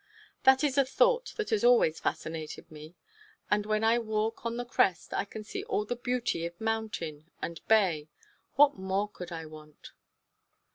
That 0.45 0.63
is 0.63 0.79
a 0.79 0.83
thought 0.83 1.31
that 1.35 1.51
has 1.51 1.63
always 1.63 1.99
fascinated 1.99 2.71
me. 2.71 2.95
And 3.51 3.67
when 3.67 3.83
I 3.83 3.99
walk 3.99 4.47
on 4.47 4.57
the 4.57 4.65
crest 4.65 5.13
I 5.13 5.25
can 5.25 5.43
see 5.43 5.63
all 5.65 5.85
the 5.85 5.95
beauty 5.95 6.43
of 6.47 6.59
mountain 6.59 7.29
and 7.39 7.61
bay. 7.67 8.09
What 8.55 8.75
more 8.79 9.07
could 9.07 9.31
I 9.31 9.45
want? 9.45 9.91